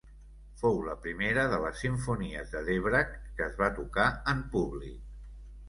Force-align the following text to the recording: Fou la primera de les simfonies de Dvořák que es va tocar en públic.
Fou 0.61 0.79
la 0.87 0.95
primera 1.03 1.43
de 1.51 1.59
les 1.65 1.83
simfonies 1.83 2.55
de 2.57 2.63
Dvořák 2.71 3.13
que 3.21 3.47
es 3.51 3.63
va 3.63 3.71
tocar 3.79 4.09
en 4.37 4.45
públic. 4.59 5.01